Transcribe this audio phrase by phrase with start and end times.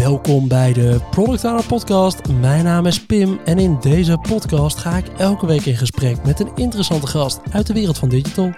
[0.00, 2.28] Welkom bij de Product Owner Podcast.
[2.40, 6.40] Mijn naam is Pim en in deze podcast ga ik elke week in gesprek met
[6.40, 8.52] een interessante gast uit de wereld van digital.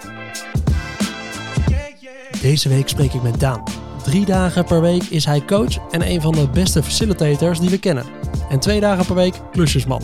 [2.40, 3.62] Deze week spreek ik met Daan.
[4.02, 7.78] Drie dagen per week is hij coach en een van de beste facilitators die we
[7.78, 8.04] kennen.
[8.50, 10.02] En twee dagen per week klusjesman.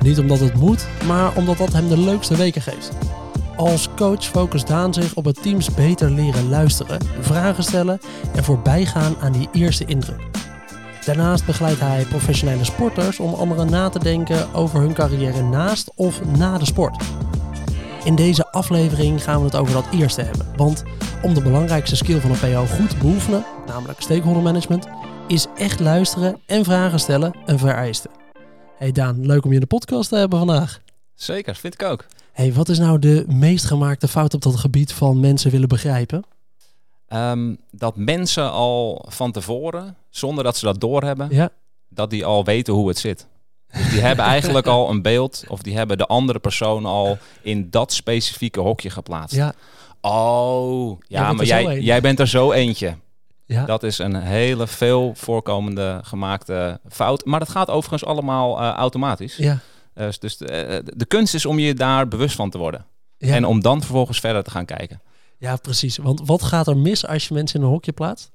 [0.00, 2.90] Niet omdat het moet, maar omdat dat hem de leukste weken geeft.
[3.56, 8.00] Als coach focust Daan zich op het teams beter leren luisteren, vragen stellen
[8.34, 10.36] en voorbij gaan aan die eerste indruk.
[11.06, 16.24] Daarnaast begeleidt hij professionele sporters om anderen na te denken over hun carrière naast of
[16.24, 17.04] na de sport.
[18.04, 20.46] In deze aflevering gaan we het over dat eerste hebben.
[20.56, 20.82] Want
[21.22, 24.86] om de belangrijkste skill van een PO goed te beoefenen, namelijk stakeholder management,
[25.28, 28.08] is echt luisteren en vragen stellen een vereiste.
[28.76, 30.80] Hey Daan, leuk om je in de podcast te hebben vandaag.
[31.14, 32.06] Zeker, vind ik ook.
[32.32, 36.24] Hey, wat is nou de meest gemaakte fout op dat gebied van mensen willen begrijpen?
[37.08, 41.50] Ehm, dat mensen al van tevoren, zonder dat ze dat doorhebben, Ja,
[41.88, 43.26] dat die al weten hoe het zit.
[43.72, 47.70] Dus die hebben eigenlijk al een beeld, of die hebben de andere persoon al in
[47.70, 49.36] dat specifieke hokje geplaatst.
[49.36, 49.54] ja,
[50.00, 52.94] Oh, ja, maar jij, jij bent er zo eentje.
[53.44, 53.64] ja.
[53.64, 57.24] Dat is een hele veel voorkomende gemaakte fout.
[57.24, 59.36] Maar dat gaat overigens allemaal eh, automatisch.
[59.36, 59.58] ja,
[59.94, 62.84] Eh, dus de, eh, de kunst is om je daar bewust van te worden.
[63.18, 63.34] ja.
[63.34, 65.00] En om dan vervolgens verder te gaan kijken.
[65.38, 65.96] Ja, precies.
[65.96, 68.30] Want wat gaat er mis als je mensen in een hokje plaatst?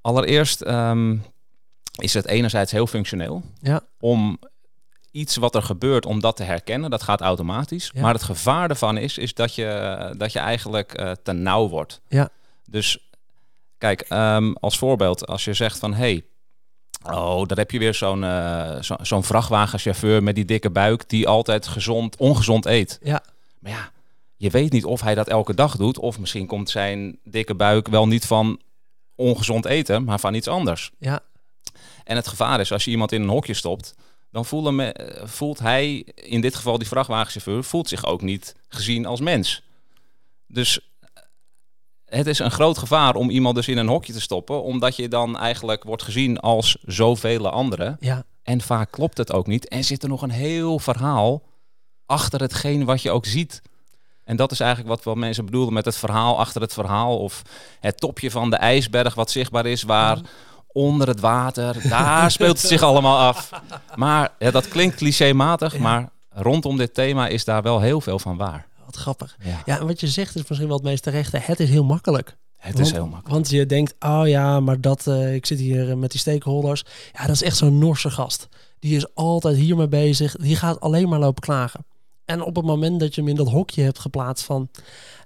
[0.00, 1.16] Allereerst ehm,
[1.98, 3.80] is het enerzijds heel functioneel Ja.
[4.00, 4.38] om
[5.10, 6.90] iets wat er gebeurt, om dat te herkennen.
[6.90, 7.90] Dat gaat automatisch.
[7.94, 8.00] Ja.
[8.00, 12.00] Maar het gevaar ervan is, is dat je, dat je eigenlijk eh te nauw wordt.
[12.08, 12.28] Ja.
[12.70, 13.08] Dus
[13.78, 15.94] kijk, ehm, als voorbeeld, als je zegt van...
[15.94, 16.24] Hey,
[17.10, 21.28] Oh, daar heb je weer zo'n eh, zo- zo'n vrachtwagenchauffeur met die dikke buik die
[21.28, 22.98] altijd gezond, ongezond eet.
[23.02, 23.22] Ja.
[23.58, 23.90] Maar ja,
[24.36, 25.98] je weet niet of hij dat elke dag doet.
[25.98, 28.60] Of misschien komt zijn dikke buik wel niet van
[29.14, 30.90] ongezond eten, maar van iets anders.
[30.98, 31.20] Ja,
[32.04, 33.94] En het gevaar is, als je iemand in een hokje stopt,
[34.30, 39.20] dan me, voelt hij, in dit geval die vrachtwagenchauffeur, voelt zich ook niet gezien als
[39.20, 39.62] mens.
[40.46, 41.22] Dus eh,
[42.04, 45.08] het is een groot gevaar om iemand dus in een hokje te stoppen, omdat je
[45.08, 47.96] dan eigenlijk wordt gezien als zoveel anderen.
[48.00, 49.68] ja, En vaak klopt het ook niet.
[49.68, 51.42] En zit er nog een heel verhaal
[52.06, 53.62] achter hetgeen wat je ook ziet.
[54.26, 57.18] En dat is eigenlijk wat wel mensen bedoelen met het verhaal achter het verhaal.
[57.18, 57.42] Of
[57.80, 60.18] het topje van de ijsberg wat zichtbaar is, waar
[60.72, 63.50] onder het water, daar speelt het zich allemaal af.
[63.94, 65.80] Maar ja, dat klinkt clichématig, Ja.
[65.80, 68.66] maar rondom dit thema is daar wel heel veel van waar.
[68.84, 69.36] wat grappig.
[69.44, 71.38] Ja, Ja, en wat je zegt is misschien wel het meest terechte.
[71.38, 72.36] Het is heel makkelijk.
[72.58, 73.28] het Want- is heel makkelijk.
[73.28, 76.84] Want je denkt, oh ja, maar dat, eh, ik zit hier eh, met die stakeholders.
[77.12, 78.48] Ja, dat is echt zo'n Norse gast.
[78.78, 80.36] Die is altijd hiermee bezig.
[80.36, 81.84] Die gaat alleen maar lopen klagen.
[82.26, 84.68] En op het moment dat je hem in dat hokje hebt geplaatst van...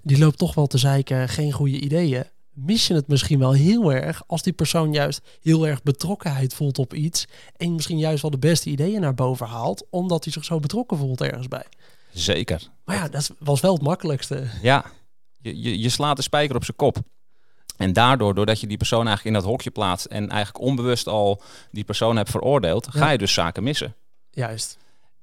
[0.03, 2.23] die loopt toch wel te zeiken, geen goede ideeën...
[2.53, 6.79] mis je het misschien wel heel erg als die persoon juist heel erg betrokkenheid voelt
[6.79, 7.27] op iets...
[7.57, 9.85] en misschien juist wel de beste ideeën naar boven haalt...
[9.89, 11.65] omdat hij zich zo betrokken voelt ergens bij.
[12.13, 12.69] Zeker.
[12.85, 14.47] Maar ja, dat was wel het makkelijkste.
[14.61, 14.85] Ja,
[15.41, 16.97] je, je, je slaat de spijker op zijn kop.
[17.77, 21.41] En daardoor, doordat je die persoon eigenlijk in dat hokje plaatst en eigenlijk onbewust al
[21.71, 23.95] die persoon hebt veroordeeld, ga je dus zaken missen.
[24.29, 24.77] Juist.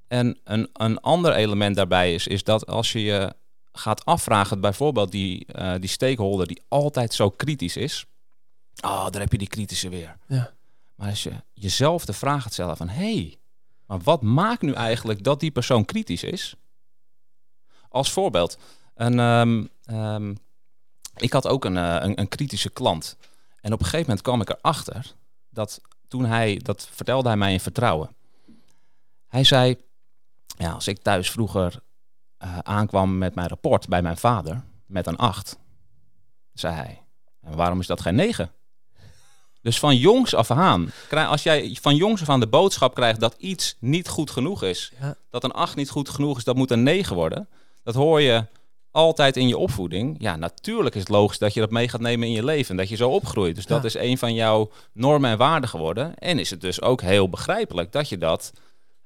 [0.09, 3.35] En een, een ander element daarbij is, is dat als je je
[3.73, 8.07] gaat afvragen, bijvoorbeeld die, eh, die stakeholder die altijd zo kritisch is.
[8.81, 10.17] Oh, daar heb je die kritische weer.
[10.27, 10.55] Ja.
[10.95, 13.39] Maar als je jezelf de vraag gaat stellen van, hé, hey,
[13.87, 16.55] maar wat maakt nu eigenlijk dat die persoon kritisch is?
[17.89, 18.59] Als voorbeeld,
[18.95, 20.35] een, ehm, ehm,
[21.17, 23.17] ik had ook een, eh, een, een kritische klant.
[23.61, 25.15] En op een gegeven moment kwam ik erachter
[25.51, 28.17] dat toen hij, dat vertelde hij mij in vertrouwen.
[29.27, 29.77] Hij zei,
[30.59, 31.81] ja, als ik thuis vroeger
[32.39, 35.59] eh, aankwam met mijn rapport bij mijn vader met een 8,
[36.53, 37.03] zei hij,
[37.41, 38.51] en waarom is dat geen 9?
[39.63, 43.35] Dus van jongs af aan, als jij van jongs af aan de boodschap krijgt dat
[43.39, 45.15] iets niet goed genoeg is, Ja.
[45.31, 47.49] dat een 8 niet goed genoeg is, dat moet een 9 worden.
[47.83, 48.45] Dat hoor je
[48.91, 50.17] altijd in je opvoeding.
[50.19, 52.71] Ja, natuurlijk is het logisch dat je dat mee gaat nemen in je leven.
[52.71, 53.55] En dat je zo opgroeit.
[53.55, 56.15] Dus dat is een van jouw normen en waarden geworden.
[56.15, 58.53] En is het dus ook heel begrijpelijk dat je dat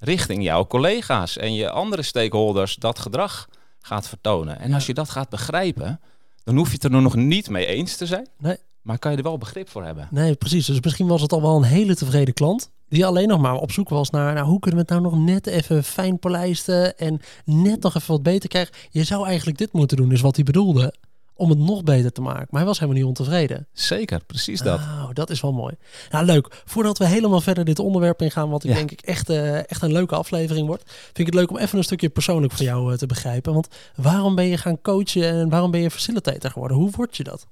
[0.04, 3.49] richting jouw collega's en je andere stakeholders dat gedrag
[3.81, 4.58] gaat vertonen.
[4.58, 6.00] En als je dat gaat begrijpen,
[6.44, 8.28] dan hoef je het er nog niet mee eens te zijn.
[8.38, 8.56] Nee.
[8.82, 10.08] Maar kan je er wel begrip voor hebben.
[10.10, 10.66] Nee, precies.
[10.66, 12.70] Dus misschien was het al wel een hele tevreden klant.
[12.88, 15.25] Die alleen nog maar op zoek was naar nou, hoe kunnen we het nou nog
[15.25, 18.75] net even fijn polijsten en net nog even wat beter krijgen.
[18.90, 20.94] Je zou eigenlijk dit moeten doen, is wat hij bedoelde.
[21.42, 22.46] Om het nog beter te maken.
[22.50, 23.66] Maar hij was helemaal niet ontevreden.
[23.72, 24.80] Zeker, precies dat.
[24.80, 25.74] Nou, dat is wel mooi.
[26.10, 26.62] Nou, leuk.
[26.64, 28.76] Voordat we helemaal verder dit onderwerp ingaan, wat ik Ja.
[28.76, 31.78] denk ik echt, eh, echt een leuke aflevering wordt, vind ik het leuk om even
[31.78, 33.52] een stukje persoonlijk van jou eh, te begrijpen.
[33.52, 36.76] Want waarom ben je gaan coachen en waarom ben je facilitator geworden?
[36.76, 37.46] Hoe word je dat?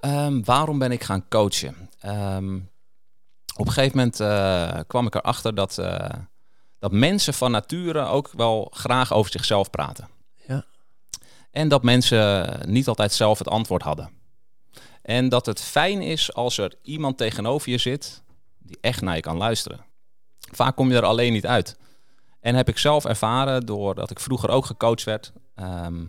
[0.00, 1.74] Ehm, waarom ben ik gaan coachen?
[2.00, 2.54] Ehm,
[3.56, 5.74] op een gegeven moment eh, kwam ik erachter dat,
[6.78, 10.08] dat mensen van nature ook wel graag over zichzelf praten.
[11.54, 14.10] En dat mensen niet altijd zelf het antwoord hadden.
[15.02, 18.22] En dat het fijn is als er iemand tegenover je zit
[18.58, 19.84] die echt naar je kan luisteren.
[20.38, 21.76] Vaak kom je er alleen niet uit.
[22.40, 26.04] En heb ik zelf ervaren, doordat ik vroeger ook gecoacht werd, ehm,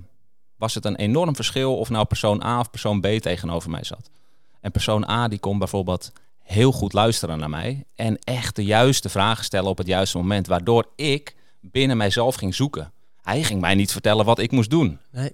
[0.56, 4.10] was het een enorm verschil of nou persoon A of persoon B tegenover mij zat.
[4.62, 9.10] En persoon A die kon bijvoorbeeld heel goed luisteren naar mij en echt de juiste
[9.10, 12.94] vragen stellen op het juiste moment, waardoor ik binnen mijzelf ging zoeken.
[13.26, 15.00] Hij ging mij niet vertellen wat ik moest doen.
[15.12, 15.32] Nee.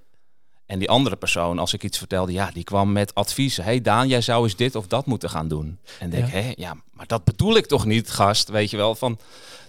[0.65, 3.63] En die andere persoon, als ik iets vertelde, ja, die kwam met adviezen.
[3.63, 5.79] hey Daan, jij zou eens dit of dat moeten gaan doen.
[5.99, 6.31] En denk, Ja.
[6.31, 8.95] hé, ja, maar dat bedoel ik toch niet, gast, weet je wel.
[8.95, 9.19] Van,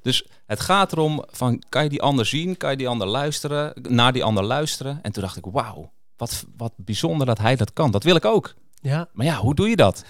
[0.02, 2.56] dus het gaat erom, van, kan je die ander zien?
[2.56, 3.72] Kan je die ander luisteren?
[3.88, 4.98] Naar die ander luisteren?
[5.02, 7.90] En toen dacht ik, wauw, wat, wat bijzonder dat hij dat kan.
[7.90, 8.54] Dat wil ik ook.
[8.80, 10.04] Ja, Maar ja, hoe doe je dat?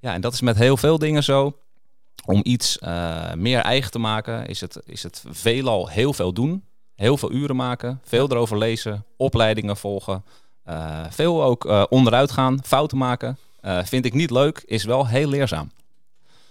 [0.00, 1.58] Ja, en dat is met heel veel dingen zo.
[2.24, 6.64] Om iets eh, meer eigen te maken, is het, is het veelal heel veel doen.
[6.94, 10.24] Heel veel uren maken, veel erover lezen, opleidingen volgen.
[10.64, 13.38] eh, veel ook eh, onderuit gaan, fouten maken.
[13.60, 15.70] Eh, vind ik niet leuk, is wel heel leerzaam.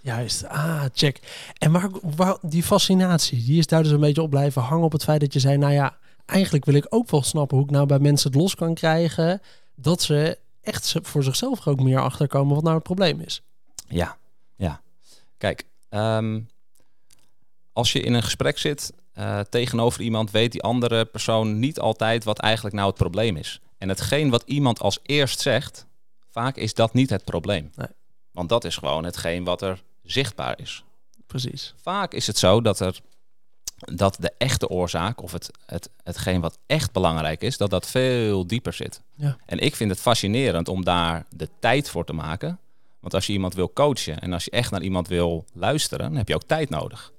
[0.00, 0.46] juist.
[0.46, 1.18] Ah, check.
[1.58, 4.92] En waar, waar, die fascinatie, die is daar dus een beetje op blijven hangen op
[4.92, 5.96] het feit dat je zei, nou ja,
[6.26, 9.40] eigenlijk wil ik ook wel snappen hoe ik nou bij mensen het los kan krijgen,
[9.74, 13.42] dat ze echt voor zichzelf ook meer achterkomen wat nou het probleem is.
[13.88, 14.16] Ja,
[14.56, 14.80] ja.
[15.38, 16.40] Kijk, ehm,
[17.72, 22.24] als je in een gesprek zit eh, tegenover iemand, weet die andere persoon niet altijd
[22.24, 23.60] wat eigenlijk nou het probleem is.
[23.78, 25.86] En hetgeen wat iemand als eerst zegt,
[26.30, 27.70] vaak is dat niet het probleem.
[27.74, 27.88] Nee.
[28.32, 30.84] Want dat is gewoon hetgeen wat er zichtbaar is.
[31.26, 31.74] Precies.
[31.82, 33.00] Vaak is het zo dat er
[33.76, 38.46] dat de echte oorzaak of het, het, hetgeen wat echt belangrijk is, dat dat veel
[38.46, 39.02] dieper zit.
[39.14, 39.36] Ja.
[39.46, 42.58] En ik vind het fascinerend om daar de tijd voor te maken.
[43.00, 46.16] Want als je iemand wil coachen en als je echt naar iemand wil luisteren, dan
[46.16, 47.12] heb je ook tijd nodig.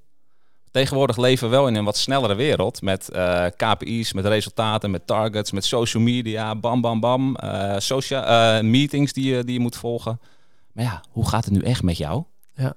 [0.73, 5.07] Tegenwoordig leven we wel in een wat snellere wereld met eh, KPI's, met resultaten, met
[5.07, 9.59] targets, met social media, bam, bam, bam, eh social, eh, meetings die je, die je
[9.59, 10.19] moet volgen.
[10.71, 12.23] Maar ja, hoe gaat het nu echt met jou?
[12.53, 12.73] Ja.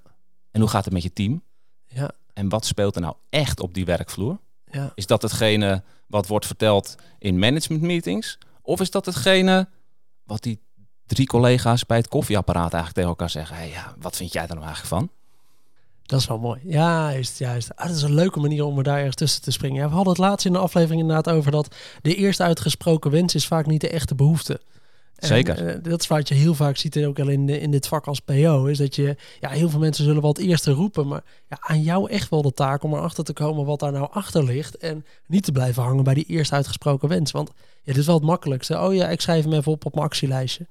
[0.51, 1.43] En hoe gaat het met je team?
[1.87, 4.39] Ja, En wat speelt er nou echt op die werkvloer?
[4.71, 4.93] ja.
[4.95, 8.39] Is dat hetgene wat wordt verteld in management meetings?
[8.63, 9.69] Of is dat hetgene
[10.25, 10.61] wat die
[11.07, 13.57] drie collega's bij het koffieapparaat eigenlijk tegen elkaar zeggen?
[13.57, 15.11] Hey, ja, wat vind jij er nou eigenlijk van?
[16.07, 16.61] Dat is wel mooi.
[16.65, 17.77] Ja, juist, juist.
[17.77, 19.81] Ah, dat is een leuke manier om er daar ergens tussen te springen.
[19.83, 23.35] Ja, we hadden het laatst in de aflevering inderdaad over dat de eerst uitgesproken wens
[23.35, 24.61] is vaak niet de echte behoefte.
[25.17, 25.67] En, Zeker.
[25.67, 28.07] eh, dat is wat je heel vaak ziet ook al in, de- in dit vak
[28.07, 28.65] als PO.
[28.65, 31.07] Is dat je, ja, heel veel mensen zullen wel het eerste roepen.
[31.09, 34.09] Maar ja, aan jou echt wel de taak om erachter te komen wat daar nou
[34.11, 34.77] achter ligt.
[34.77, 37.31] En niet te blijven hangen bij die eerst uitgesproken wens.
[37.31, 38.81] Want ja, dit is wel het makkelijkste.
[38.81, 40.67] Oh ja, ik schrijf hem even op op mijn actielijstje.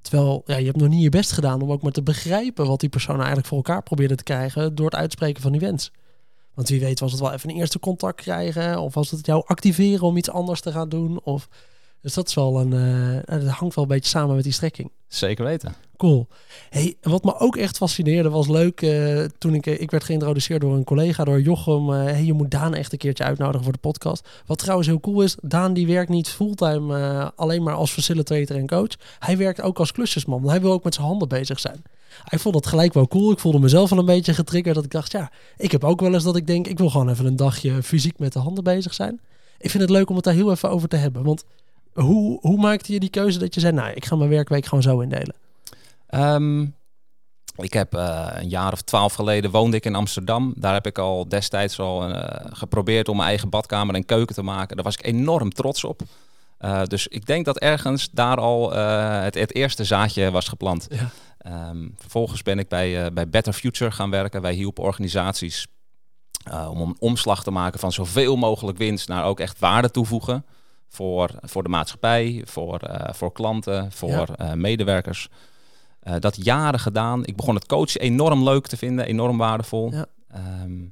[0.00, 2.80] Terwijl ja, je hebt nog niet je best gedaan om ook maar te begrijpen wat
[2.80, 5.92] die persoon eigenlijk voor elkaar probeerde te krijgen door het uitspreken van die wens.
[6.54, 9.42] Want wie weet was het wel even een eerste contact krijgen of was het jou
[9.46, 11.20] activeren om iets anders te gaan doen.
[11.22, 11.48] Of,
[12.00, 12.72] dus dat is wel een,
[13.26, 14.90] eh, dat hangt wel een beetje samen met die strekking.
[15.08, 15.74] Zeker weten.
[16.00, 16.26] Cool.
[16.70, 20.60] Hey, wat me ook echt fascineerde was leuk eh, toen ik, eh, ik werd geïntroduceerd
[20.60, 21.92] door een collega, door Jochem.
[21.92, 24.28] eh, hey, je moet Daan echt een keertje uitnodigen voor de podcast.
[24.46, 28.66] Wat trouwens heel cool is, Daan die werkt niet fulltime alleen maar als facilitator en
[28.66, 28.96] coach.
[29.18, 30.48] Hij werkt ook als klusjesman.
[30.48, 31.82] Hij wil ook met zijn handen bezig zijn.
[32.24, 33.32] Hij vond dat gelijk wel cool.
[33.32, 36.14] Ik voelde mezelf wel een beetje getriggerd dat ik dacht, ja, ik heb ook wel
[36.14, 38.94] eens dat ik denk, ik wil gewoon even een dagje fysiek met de handen bezig
[38.94, 39.20] zijn.
[39.58, 41.22] Ik vind het leuk om het daar heel even over te hebben.
[41.22, 41.44] Want
[41.92, 44.82] hoe, hoe maakte je die keuze dat je zei, nou, ik ga mijn werkweek gewoon
[44.82, 45.34] zo indelen?
[46.10, 46.66] Ehm,
[47.56, 50.54] ik heb eh, een jaar of twaalf geleden woonde ik in Amsterdam.
[50.56, 54.42] Daar heb ik al destijds al eh, geprobeerd om mijn eigen badkamer en keuken te
[54.42, 54.76] maken.
[54.76, 56.02] Daar was ik enorm trots op.
[56.58, 58.72] Eh, dus ik denk dat ergens daar al
[59.22, 60.86] het, het eerste zaadje was geplant.
[60.90, 61.10] Ja.
[61.38, 64.42] Ehm, vervolgens ben ik bij, bij Better Future gaan werken.
[64.42, 65.66] Wij hielpen organisaties
[66.70, 70.44] om een omslag te maken van zoveel mogelijk winst naar ook echt waarde toevoegen.
[70.88, 72.80] Voor, voor de maatschappij, voor,
[73.12, 74.54] voor klanten, voor Ja.
[74.54, 75.28] medewerkers.
[76.00, 77.24] Eh, dat jaren gedaan.
[77.24, 79.92] Ik begon het coachen enorm leuk te vinden, enorm waardevol.
[79.92, 80.06] Ja.
[80.28, 80.82] Ehm,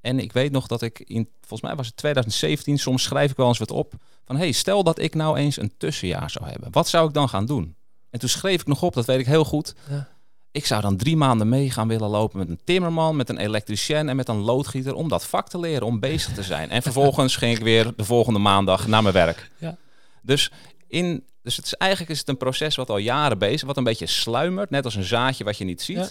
[0.00, 3.36] en ik weet nog dat ik in, volgens mij was het 2017, soms schrijf ik
[3.36, 3.94] wel eens wat op.
[4.24, 6.72] Van hey, stel dat ik nou eens een tussenjaar zou hebben.
[6.72, 7.76] Wat zou ik dan gaan doen?
[8.10, 9.74] En toen schreef ik nog op, dat weet ik heel goed.
[9.90, 10.08] Ja.
[10.50, 14.08] Ik zou dan drie maanden mee gaan willen lopen met een timmerman, met een elektricien
[14.08, 14.94] en met een loodgieter.
[14.94, 16.70] Om dat vak te leren, om bezig te zijn.
[16.70, 19.50] En vervolgens ging ik weer de volgende maandag naar mijn werk.
[19.58, 19.76] Ja.
[20.22, 20.52] Dus,
[20.88, 23.84] in, dus het is, eigenlijk is het een proces wat al jaren bezig, wat een
[23.84, 24.70] beetje sluimert.
[24.70, 25.96] Net als een zaadje wat je niet ziet.
[25.96, 26.08] Ja.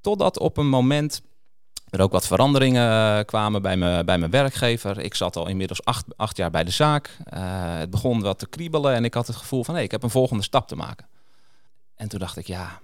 [0.00, 1.22] Totdat op een moment
[1.90, 4.98] er ook wat veranderingen eh, kwamen bij, me, bij mijn werkgever.
[4.98, 7.16] Ik zat al inmiddels acht, acht jaar bij de zaak.
[7.24, 9.74] Eh, het begon wat te kriebelen en ik had het gevoel van...
[9.74, 11.06] hé, ik heb een volgende stap te maken.
[11.94, 12.80] En toen dacht ik, ja,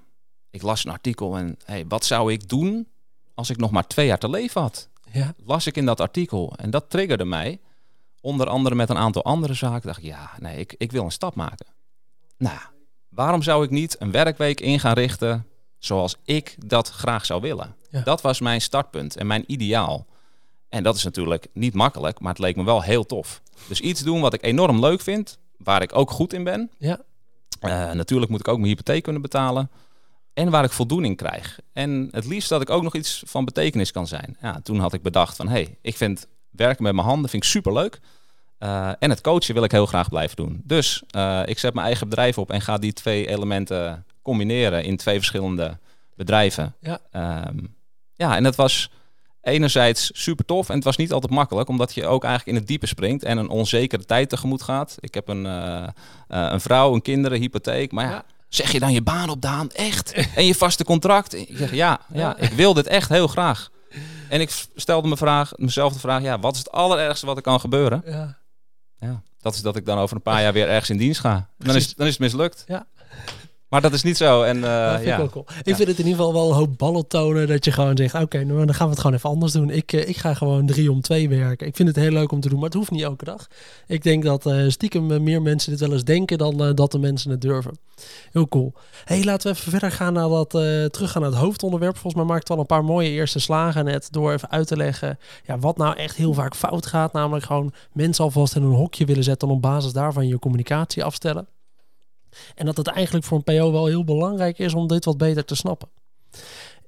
[0.50, 2.88] ik las een artikel en hey, wat zou ik doen
[3.34, 4.88] als ik nog maar twee jaar te leven had?
[5.12, 5.34] Ja.
[5.44, 7.60] Las ik in dat artikel en dat triggerde mij.
[8.20, 9.86] Onder andere met een aantal andere zaken.
[9.86, 11.66] Dacht ik, ja, nee, ik, ik wil een stap maken.
[12.38, 12.58] Nou,
[13.08, 15.46] waarom zou ik niet een werkweek in gaan richten
[15.78, 17.76] zoals ik dat graag zou willen?
[17.90, 18.00] Ja.
[18.00, 20.06] Dat was mijn startpunt en mijn ideaal.
[20.68, 23.42] En dat is natuurlijk niet makkelijk, maar het leek me wel heel tof.
[23.68, 26.70] Dus iets doen wat ik enorm leuk vind, waar ik ook goed in ben.
[26.78, 27.00] Ja.
[27.60, 29.70] Eh, natuurlijk moet ik ook mijn hypotheek kunnen betalen.
[30.34, 31.60] En waar ik voldoening krijg.
[31.72, 34.36] En het liefst dat ik ook nog iets van betekenis kan zijn.
[34.40, 37.42] Ja, toen had ik bedacht van, hé, hey, ik vind werken met mijn handen vind
[37.42, 38.00] ik superleuk.
[38.58, 40.60] Uh, en het coachen wil ik heel graag blijven doen.
[40.64, 44.96] Dus uh, ik zet mijn eigen bedrijf op en ga die twee elementen combineren in
[44.96, 45.78] twee verschillende
[46.14, 46.74] bedrijven.
[46.80, 46.98] Ja.
[47.48, 47.74] Um,
[48.14, 48.90] ja, en het was
[49.42, 52.68] enerzijds super tof en het was niet altijd makkelijk, omdat je ook eigenlijk in het
[52.68, 54.96] diepe springt en een onzekere tijd tegemoet gaat.
[55.00, 55.88] Ik heb een, uh,
[56.28, 58.10] een vrouw, een kinderen, hypotheek, maar ja.
[58.10, 58.24] ja.
[58.48, 59.70] Zeg je dan je baan op, Daan?
[59.70, 60.12] Echt?
[60.34, 61.34] En je vaste contract?
[61.34, 63.70] Ik zeg, ja, ja, ik wil dit echt heel graag.
[64.30, 67.42] En ik stelde me vraag, mezelf de vraag, ja, wat is het allerergste wat er
[67.42, 68.02] kan gebeuren?
[68.06, 68.38] Ja.
[68.96, 71.48] Ja, dat is dat ik dan over een paar jaar weer ergens in dienst ga.
[71.58, 72.64] Dan is, dan is het mislukt.
[72.66, 72.86] Ja.
[73.70, 74.42] Maar dat is niet zo.
[74.42, 75.16] En, uh, dat vind ja.
[75.16, 75.44] ik ook cool.
[75.62, 78.14] Ik vind het in ieder geval wel een hoop ballen tonen dat je gewoon zegt,
[78.14, 79.70] oké, nou, dan gaan we het gewoon even anders doen.
[79.70, 81.66] Ik, uh, ik ga gewoon drie om twee werken.
[81.66, 83.46] Ik vind het heel leuk om te doen, maar het hoeft niet elke dag.
[83.86, 87.30] Ik denk dat uh, stiekem meer mensen dit wel eens denken dan dat de mensen
[87.30, 87.78] het durven.
[88.32, 88.72] Heel cool.
[89.04, 90.50] hey, laten we even verder gaan naar dat,
[90.92, 91.96] teruggaan naar het hoofdonderwerp.
[91.96, 94.76] Volgens mij maakt het al een paar mooie eerste slagen net door even uit te
[94.76, 97.12] leggen ja, wat nou echt heel vaak fout gaat.
[97.12, 101.04] Namelijk gewoon mensen alvast in een hokje willen zetten en op basis daarvan je communicatie
[101.04, 101.46] afstellen.
[102.54, 105.44] En dat het eigenlijk voor een PO wel heel belangrijk is om dit wat beter
[105.44, 105.88] te snappen.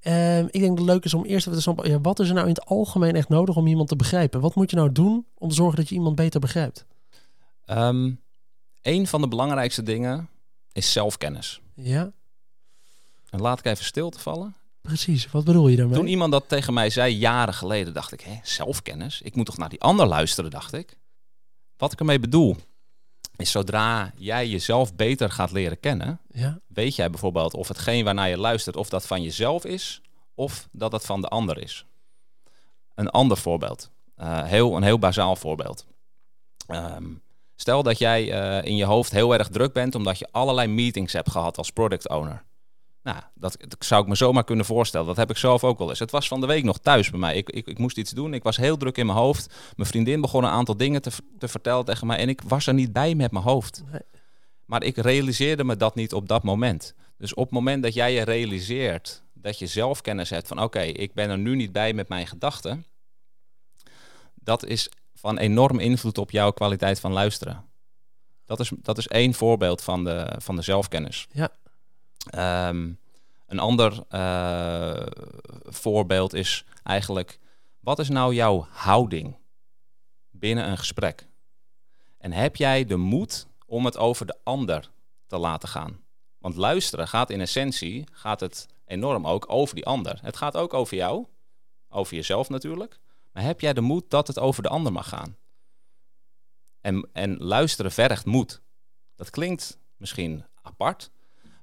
[0.02, 2.28] Uh, ik denk dat het leuk is om eerst even te snappen, ja, wat is
[2.28, 4.40] er nou in het algemeen echt nodig om iemand te begrijpen?
[4.40, 6.84] Wat moet je nou doen om te zorgen dat je iemand beter begrijpt?
[7.66, 8.20] Um,
[8.82, 10.28] een van de belangrijkste dingen
[10.72, 11.60] is zelfkennis.
[11.74, 12.12] Ja.
[13.30, 14.54] En laat ik even stil te vallen.
[14.80, 15.96] Precies, wat bedoel je daarmee?
[15.96, 19.20] Toen iemand dat tegen mij zei, jaren geleden, dacht ik, hé, zelfkennis?
[19.22, 20.98] Ik moet toch naar die ander luisteren, dacht ik.
[21.76, 22.56] Wat ik ermee bedoel,
[23.36, 26.60] is zodra jij jezelf beter gaat leren kennen, ja.
[26.66, 30.00] weet jij bijvoorbeeld of hetgeen waarnaar je luistert, of dat van jezelf is,
[30.34, 31.86] of dat het van de ander is.
[32.94, 35.86] Een ander voorbeeld, uh, heel, een heel bazaal voorbeeld.
[36.68, 37.22] Um,
[37.56, 41.12] stel dat jij uh, in je hoofd heel erg druk bent omdat je allerlei meetings
[41.12, 42.44] hebt gehad als product owner.
[43.02, 45.06] Nou, dat, dat, zou ik me zomaar kunnen voorstellen.
[45.06, 45.98] Dat heb ik zelf ook wel eens.
[45.98, 47.36] Het was van de week nog thuis bij mij.
[47.36, 48.34] Ik, ik, ik moest iets doen.
[48.34, 49.54] Ik was heel druk in mijn hoofd.
[49.76, 52.16] Mijn vriendin begon een aantal dingen te, te vertellen tegen mij.
[52.16, 53.82] En ik was er niet bij met mijn hoofd.
[53.90, 54.00] Nee.
[54.64, 56.94] Maar ik realiseerde me dat niet op dat moment.
[57.16, 60.56] Dus op het moment dat jij je realiseert dat je zelf kennis hebt van...
[60.56, 62.84] oké, okay, ik ben er nu niet bij met mijn gedachten.
[64.34, 67.64] Dat is van enorm invloed op jouw kwaliteit van luisteren.
[68.44, 71.26] Dat is, dat is één voorbeeld van de, van de zelfkennis.
[71.32, 71.50] Ja.
[72.34, 72.98] Um,
[73.46, 75.06] een ander uh,
[75.64, 77.38] voorbeeld is eigenlijk,
[77.80, 79.36] wat is nou jouw houding
[80.30, 81.26] binnen een gesprek?
[82.18, 84.90] En heb jij de moed om het over de ander
[85.26, 86.00] te laten gaan?
[86.38, 90.18] Want luisteren gaat in essentie, gaat het enorm ook over die ander.
[90.22, 91.26] Het gaat ook over jou,
[91.88, 92.98] over jezelf natuurlijk.
[93.32, 95.36] Maar heb jij de moed dat het over de ander mag gaan?
[96.80, 98.62] En, en luisteren vergt moed.
[99.14, 101.10] Dat klinkt misschien apart,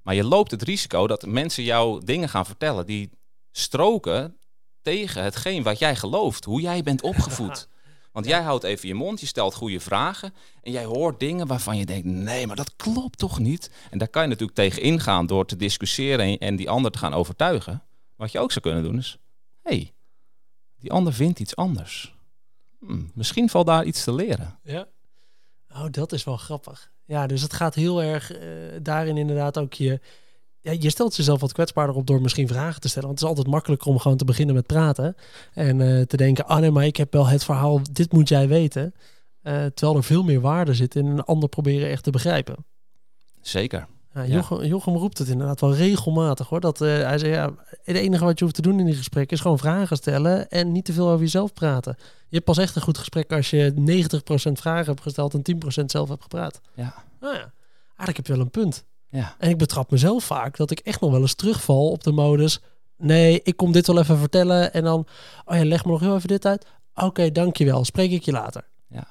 [0.03, 3.09] maar je loopt het risico dat mensen jou dingen gaan vertellen die
[3.51, 4.37] stroken
[4.81, 7.67] tegen hetgeen wat jij gelooft, hoe jij bent opgevoed.
[8.11, 11.77] Want jij houdt even je mond, je stelt goede vragen en jij hoort dingen waarvan
[11.77, 13.71] je denkt, nee, maar dat klopt toch niet?
[13.89, 17.13] En daar kan je natuurlijk tegen ingaan door te discussiëren en, die ander te gaan
[17.13, 17.83] overtuigen.
[18.15, 19.17] Wat je ook zou kunnen doen is,
[19.61, 19.93] hé, hey,
[20.79, 22.15] die ander vindt iets anders.
[22.79, 24.59] Hm, misschien valt daar iets te leren.
[24.63, 24.87] Ja.
[25.73, 26.91] Oh, dat is wel grappig.
[27.05, 28.39] Ja, dus het gaat heel erg uh,
[28.81, 29.99] daarin inderdaad ook je...
[30.61, 33.07] Ja, je stelt jezelf wat kwetsbaarder op door misschien vragen te stellen.
[33.07, 35.15] Want het is altijd makkelijker om gewoon te beginnen met praten.
[35.53, 38.47] En uh, te denken, ah nee, maar ik heb wel het verhaal, dit moet jij
[38.47, 38.93] weten.
[39.43, 42.65] Uh, terwijl er veel meer waarde zit in een ander proberen echt te begrijpen.
[43.41, 43.87] Zeker.
[44.13, 46.59] Ja, Jochem, Jochem roept het inderdaad wel regelmatig hoor.
[46.59, 47.51] Dat, uh, hij zei, ja,
[47.83, 50.71] het enige wat je hoeft te doen in die gesprekken is gewoon vragen stellen en
[50.71, 51.95] niet te veel over jezelf praten.
[51.99, 53.73] Je hebt pas echt een goed gesprek als je
[54.49, 56.61] 90% vragen hebt gesteld en 10% zelf hebt gepraat.
[56.73, 56.93] Ja.
[57.19, 57.53] Nou ja,
[57.85, 58.85] eigenlijk heb je wel een punt.
[59.09, 59.35] Ja.
[59.37, 62.61] En ik betrap mezelf vaak dat ik echt nog wel eens terugval op de modus.
[62.97, 65.07] Nee, ik kom dit wel even vertellen en dan,
[65.45, 66.65] oh ja, leg me nog heel even dit uit.
[66.95, 68.67] Oké, okay, dankjewel, spreek ik je later.
[68.87, 69.07] Ja.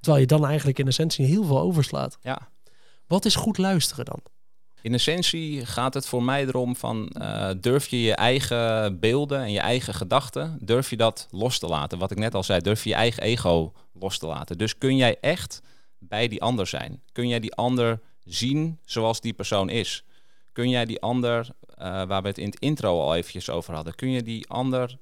[0.00, 2.18] Terwijl je dan eigenlijk in essentie heel veel overslaat.
[2.20, 2.48] Ja.
[3.10, 4.20] Wat is goed luisteren dan?
[4.82, 9.52] In essentie gaat het voor mij erom van uh, durf je je eigen beelden en
[9.52, 11.98] je eigen gedachten, durf je dat los te laten?
[11.98, 14.58] Wat ik net al zei, durf je je eigen ego los te laten.
[14.58, 15.62] Dus kun jij echt
[15.98, 17.02] bij die ander zijn?
[17.12, 20.04] Kun jij die ander zien zoals die persoon is?
[20.52, 23.94] Kun jij die ander eh, waar we het in het intro al eventjes over hadden,
[23.94, 24.98] kun je die ander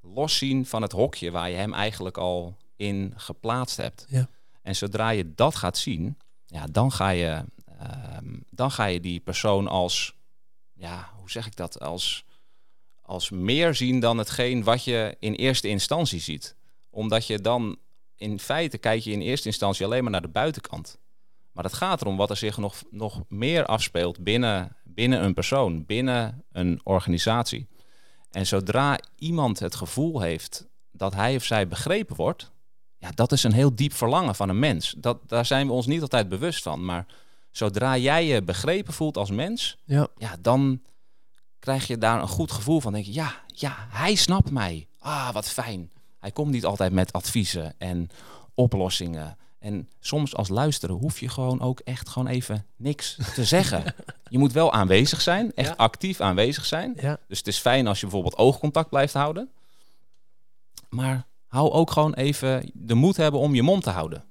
[0.00, 4.06] loszien van het hokje waar je hem eigenlijk al in geplaatst hebt.
[4.08, 4.28] Ja.
[4.62, 7.44] En zodra je dat gaat zien, ja, dan, ga je,
[7.78, 10.16] ehm, dan ga je die persoon als,
[10.72, 12.24] ja, hoe zeg ik dat, als,
[13.02, 16.56] als meer zien dan hetgeen wat je in eerste instantie ziet.
[16.90, 17.78] Omdat je dan,
[18.16, 20.98] in feite kijk je in eerste instantie alleen maar naar de buitenkant.
[21.52, 25.86] Maar het gaat erom wat er zich nog, nog meer afspeelt binnen, binnen een persoon,
[25.86, 27.68] binnen een organisatie.
[28.30, 32.52] En zodra iemand het gevoel heeft dat hij of zij begrepen wordt,
[33.04, 34.94] ja, dat is een heel diep verlangen van een mens.
[34.98, 36.84] Dat, daar zijn we ons niet altijd bewust van.
[36.84, 37.06] Maar
[37.50, 40.06] zodra jij je begrepen voelt als mens, Ja.
[40.18, 40.80] ja, dan
[41.58, 42.92] krijg je daar een goed gevoel van.
[42.92, 44.86] Denk je, ja, ja, hij snapt mij.
[44.98, 45.90] Ah, wat fijn.
[46.18, 48.10] Hij komt niet altijd met adviezen en
[48.54, 49.36] oplossingen.
[49.58, 53.94] En soms als luisteren hoef je gewoon ook echt gewoon even niks te zeggen.
[54.28, 55.74] Je moet wel aanwezig zijn, echt Ja.
[55.76, 56.92] actief aanwezig zijn.
[57.00, 57.18] Ja.
[57.28, 59.50] Dus het is fijn als je bijvoorbeeld oogcontact blijft houden.
[60.88, 64.24] Maar hou ook gewoon even de moed hebben om je mond te houden.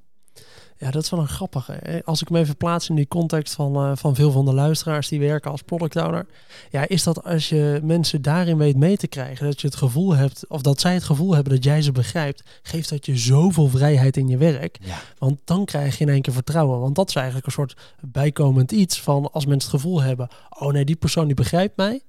[0.77, 2.01] Ja, dat is wel een grappige.
[2.06, 5.08] Als ik me even plaats in die context van, eh, van veel van de luisteraars
[5.08, 6.25] die werken als product owner.
[6.70, 10.15] Ja, is dat als je mensen daarin weet mee te krijgen, dat je het gevoel
[10.15, 13.68] hebt, of dat zij het gevoel hebben dat jij ze begrijpt, geeft dat je zoveel
[13.68, 14.77] vrijheid in je werk.
[14.82, 14.98] Ja.
[15.18, 16.80] Want dan krijg je in één keer vertrouwen.
[16.80, 20.72] Want dat is eigenlijk een soort bijkomend iets van als mensen het gevoel hebben, oh
[20.72, 22.01] nee, die persoon die begrijpt mij.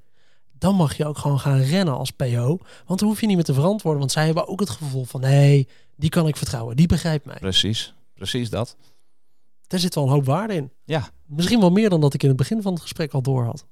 [0.65, 2.59] Dan mag je ook gewoon gaan rennen als PO.
[2.87, 4.01] Want dan hoef je niet meer te verantwoorden.
[4.01, 6.77] Want zij hebben ook het gevoel van, nee, die kan ik vertrouwen.
[6.77, 7.37] Die begrijpt mij.
[7.39, 8.77] Precies, precies dat.
[9.67, 10.71] Daar zit wel een hoop waarde in.
[10.85, 13.45] Ja, Misschien wel meer dan dat ik in het begin van het gesprek al door
[13.45, 13.67] had.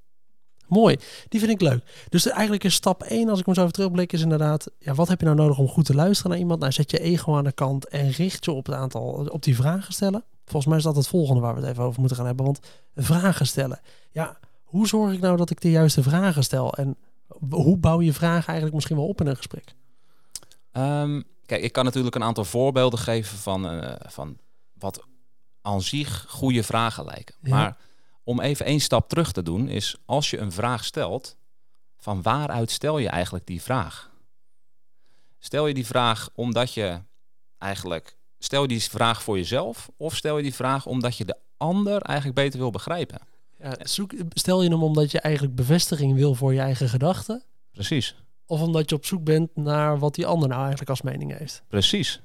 [0.66, 0.96] Mooi,
[1.28, 2.06] die vind ik leuk.
[2.08, 4.70] Dus eigenlijk is stap 1, als ik hem zo even terugblik, is inderdaad...
[4.78, 6.60] Ja, wat heb je nou nodig om goed te luisteren naar iemand?
[6.60, 9.28] Nou, zet je ego aan de kant en richt je op het aantal...
[9.30, 10.24] op die vragen stellen.
[10.44, 12.44] Volgens mij is dat het volgende waar we het even over moeten gaan hebben.
[12.44, 12.60] Want
[12.94, 13.80] vragen stellen.
[14.10, 14.38] Ja,
[14.72, 16.74] hoe zorg ik nou dat ik de juiste vragen stel?
[16.74, 16.96] En
[17.50, 19.74] hoe bouw je vragen eigenlijk misschien wel op in een gesprek?
[20.70, 24.38] Ehm, kijk, ik kan natuurlijk een aantal voorbeelden geven van, eh, van
[24.72, 25.04] wat
[25.62, 27.34] aan zich goede vragen lijken.
[27.42, 27.54] Ja.
[27.54, 27.76] Maar
[28.24, 31.36] om even één stap terug te doen, is als je een vraag stelt,
[31.98, 34.10] van waaruit stel je eigenlijk die vraag?
[35.38, 37.00] Stel je die vraag omdat je
[37.58, 41.36] eigenlijk, stel je die vraag voor jezelf, of stel je die vraag omdat je de
[41.56, 43.31] ander eigenlijk beter wil begrijpen?
[43.62, 47.42] Ja, zoek, stel je hem omdat je eigenlijk bevestiging wil voor je eigen gedachten?
[47.72, 48.16] Precies.
[48.46, 51.62] Of omdat je op zoek bent naar wat die ander nou eigenlijk als mening heeft?
[51.68, 52.22] Precies.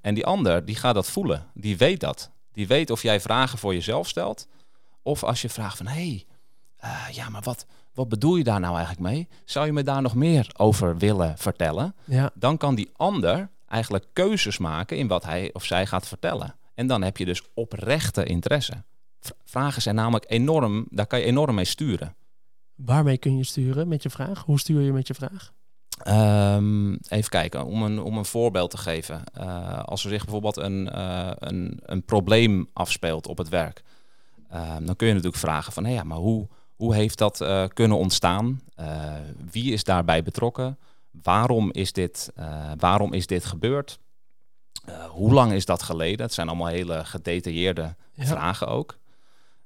[0.00, 1.46] En die ander, die gaat dat voelen.
[1.54, 2.30] Die weet dat.
[2.52, 4.48] Die weet of jij vragen voor jezelf stelt.
[5.02, 6.26] Of als je vraagt van, hé, hey,
[6.76, 9.28] eh, ja, maar wat, wat bedoel je daar nou eigenlijk mee?
[9.44, 11.94] Zou je me daar nog meer over willen vertellen?
[12.04, 16.54] Ja, Dan kan die ander eigenlijk keuzes maken in wat hij of zij gaat vertellen.
[16.74, 18.84] En dan heb je dus oprechte interesse.
[19.44, 22.14] Vragen zijn namelijk enorm, daar kan je enorm mee sturen.
[22.74, 24.42] waarmee kun je sturen met je vraag?
[24.44, 25.52] Hoe stuur je met je vraag?
[26.02, 29.24] Ehm, even kijken, om een, om een voorbeeld te geven.
[29.32, 33.82] Eh, als er zich bijvoorbeeld een, eh, een, een probleem afspeelt op het werk,
[34.48, 37.64] ehm, dan kun je natuurlijk vragen van, hé, ja, maar hoe, hoe heeft dat eh,
[37.72, 38.60] kunnen ontstaan?
[39.50, 40.78] Wie is daarbij betrokken?
[41.22, 42.32] Waarom is dit,
[42.78, 43.98] waarom is dit gebeurd?
[45.10, 46.24] Hoe lang is dat geleden?
[46.26, 48.24] Het zijn allemaal hele gedetailleerde Ja.
[48.24, 48.98] vragen ook.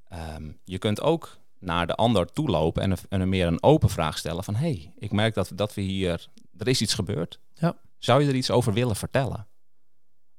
[0.09, 3.91] Ehm, je kunt ook naar de ander toelopen en een, en een meer een open
[3.91, 4.55] vraag stellen van...
[4.55, 6.29] hey, ik merk dat, dat we hier...
[6.59, 7.41] Er is iets gebeurd.
[7.55, 7.77] Ja.
[7.99, 9.47] Zou je er iets over willen vertellen?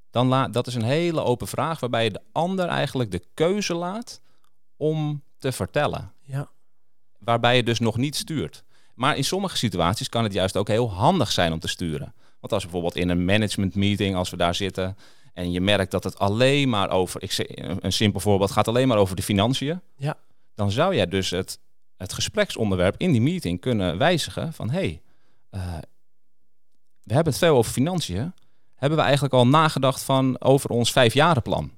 [0.09, 3.73] Dan la, dat is een hele open vraag waarbij je de ander eigenlijk de keuze
[3.73, 4.21] laat
[4.75, 6.13] om te vertellen.
[6.21, 6.49] Ja,
[7.19, 8.63] Waarbij je dus nog niet stuurt.
[8.95, 12.13] Maar in sommige situaties kan het juist ook heel handig zijn om te sturen.
[12.39, 14.97] Want als bijvoorbeeld in een management meeting, als we daar zitten...
[15.37, 17.23] en je merkt dat het alleen maar over...
[17.23, 17.47] Ik zeg,
[17.79, 20.17] een simpel voorbeeld gaat alleen maar over de financiën ja,
[20.55, 21.59] dan zou jij dus het,
[21.97, 25.01] het gespreksonderwerp in die meeting kunnen wijzigen van hé, hey,
[25.49, 25.77] eh,
[27.03, 28.33] we hebben het veel over financiën.
[28.75, 31.71] Hebben we eigenlijk al nagedacht van over ons vijfjarenplan?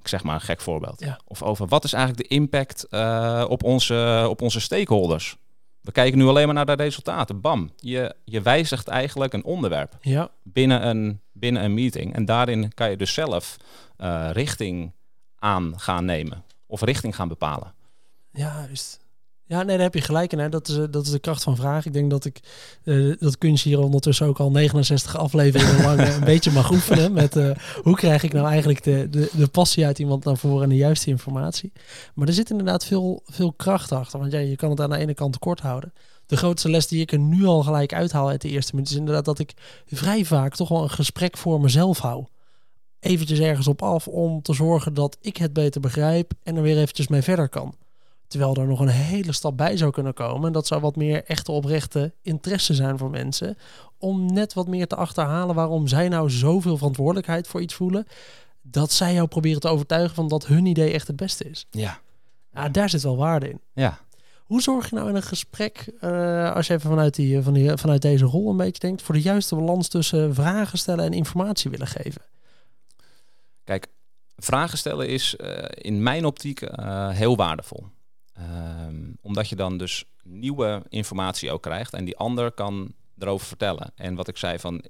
[0.00, 1.00] Ik zeg maar een gek voorbeeld.
[1.00, 1.20] Ja.
[1.24, 5.36] Of over wat is eigenlijk de impact eh, op, onze, op onze stakeholders?
[5.80, 7.40] We kijken nu alleen maar naar de resultaten.
[7.40, 12.14] Bam, je, je wijzigt eigenlijk een onderwerp ja, binnen een, binnen een meeting.
[12.14, 13.56] En daarin kan je dus zelf
[13.96, 14.92] eh, richting
[15.38, 16.44] aan gaan nemen.
[16.66, 17.74] Of richting gaan bepalen.
[18.32, 19.00] ja, juist.
[19.50, 20.38] Ja, nee, daar heb je gelijk in.
[20.38, 20.48] Hè.
[20.48, 21.86] Dat, is, eh, dat is de kracht van vraag.
[21.86, 22.40] Ik denk dat ik
[22.84, 27.12] eh, dat kunstje hier ondertussen ook al 69 afleveringen lang eh, een beetje mag oefenen.
[27.12, 27.34] Met
[27.82, 30.76] hoe krijg ik nou eigenlijk de, de, de passie uit iemand naar voren en de
[30.76, 31.72] juiste informatie.
[32.14, 34.18] Maar er zit inderdaad veel, veel kracht achter.
[34.18, 35.92] Want ja, je kan het aan de ene kant tekort houden.
[36.26, 38.96] De grootste les die ik er nu al gelijk uithaal uit de eerste minuut is
[38.96, 39.54] inderdaad dat ik
[39.86, 42.24] vrij vaak toch wel een gesprek voor mezelf hou.
[43.00, 46.78] Eventjes ergens op af om te zorgen dat ik het beter begrijp en er weer
[46.78, 47.74] eventjes mee verder kan.
[48.30, 50.46] Terwijl er nog een hele stap bij zou kunnen komen.
[50.46, 53.56] En dat zou wat meer echte oprechte interesse zijn voor mensen.
[53.98, 58.06] Om net wat meer te achterhalen waarom zij nou zoveel verantwoordelijkheid voor iets voelen.
[58.62, 61.66] Dat zij jou proberen te overtuigen van dat hun idee echt het beste is.
[61.70, 62.00] Ja.
[62.54, 63.60] Ja, daar zit wel waarde in.
[63.72, 63.98] Ja.
[64.44, 67.76] Hoe zorg je nou in een gesprek, eh, als je even vanuit, die, van die,
[67.76, 71.70] vanuit deze rol een beetje denkt, voor de juiste balans tussen vragen stellen en informatie
[71.70, 72.22] willen geven?
[73.64, 73.86] Kijk,
[74.36, 77.86] vragen stellen is uh, in mijn optiek uh, heel waardevol.
[78.40, 83.92] Um, omdat je dan dus nieuwe informatie ook krijgt en die ander kan erover vertellen.
[83.94, 84.84] En wat ik zei van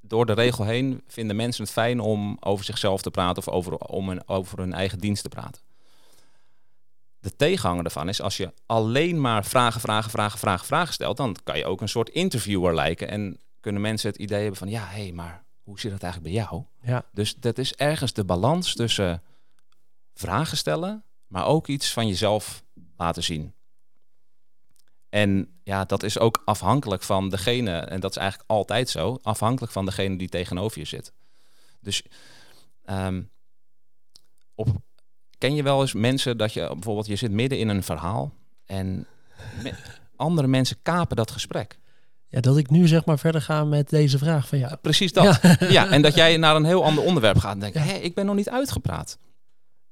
[0.00, 3.76] door de regel heen vinden mensen het fijn om over zichzelf te praten of over,
[3.76, 5.62] om een, over hun eigen dienst te praten.
[7.18, 11.36] De tegenhanger daarvan is als je alleen maar vragen, vragen, vragen, vragen, vragen stelt, dan
[11.44, 14.86] kan je ook een soort interviewer lijken en kunnen mensen het idee hebben van ja,
[14.86, 16.64] hé, hey, maar hoe zit dat eigenlijk bij jou?
[16.82, 17.04] Ja.
[17.12, 19.22] Dus dat is ergens de balans tussen
[20.14, 22.64] vragen stellen, maar ook iets van jezelf
[22.96, 23.54] laten zien.
[25.08, 29.72] En ja, dat is ook afhankelijk van degene, en dat is eigenlijk altijd zo, afhankelijk
[29.72, 31.12] van degene die tegenover je zit.
[31.80, 32.02] Dus
[32.84, 33.30] um,
[34.54, 34.68] op,
[35.38, 38.32] ken je wel eens mensen dat je bijvoorbeeld, je zit midden in een verhaal
[38.66, 39.06] en
[39.62, 39.74] me,
[40.16, 41.78] andere mensen kapen dat gesprek.
[42.28, 44.76] Ja, dat ik nu zeg maar verder ga met deze vraag van ja.
[44.76, 45.40] Precies dat.
[45.42, 48.14] Ja, ja en dat jij naar een heel ander onderwerp gaat en denkt, hé, ik
[48.14, 49.18] ben nog niet uitgepraat.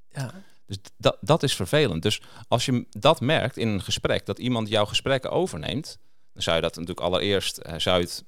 [0.09, 0.35] Ja.
[0.71, 2.03] Dus dat, dat is vervelend.
[2.03, 5.99] Dus als je dat merkt in een gesprek, dat iemand jouw gesprekken overneemt,
[6.33, 8.25] dan zou je dat natuurlijk allereerst uh, zou je het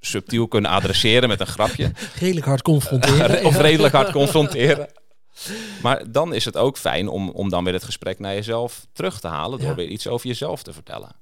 [0.00, 1.92] subtiel kunnen adresseren met een grapje.
[2.20, 3.44] Redelijk hard confronteren.
[3.44, 4.88] of redelijk hard confronteren.
[5.82, 9.20] Maar dan is het ook fijn om, om dan weer het gesprek naar jezelf terug
[9.20, 9.74] te halen door ja.
[9.74, 11.16] weer iets over jezelf te vertellen.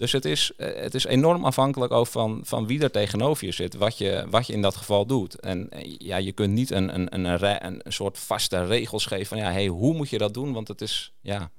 [0.00, 3.74] Dus het is, het is enorm afhankelijk ook van, van wie er tegenover je zit,
[3.74, 5.40] wat je, wat je in dat geval doet.
[5.40, 9.38] En ja, je kunt niet een, een, een, een, een soort vaste regels geven van
[9.38, 10.52] ja, hey, hoe moet je dat doen?
[10.52, 11.50] Want het is, ja,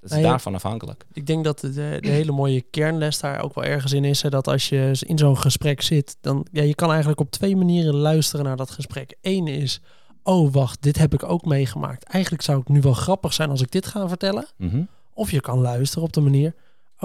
[0.00, 1.04] het is nou, daarvan afhankelijk.
[1.12, 4.22] Ik denk dat de, de, hele mooie kernles daar ook wel ergens in is.
[4.22, 7.56] Hè, dat als je in zo'n gesprek zit, dan ja, je kan eigenlijk op twee
[7.56, 9.16] manieren luisteren naar dat gesprek.
[9.20, 9.80] Eén is,
[10.22, 12.04] oh wacht, dit heb ik ook meegemaakt.
[12.04, 14.46] Eigenlijk zou het nu wel grappig zijn als ik dit ga vertellen.
[14.56, 14.88] Mm -hmm.
[15.14, 16.54] Of je kan luisteren op de manier,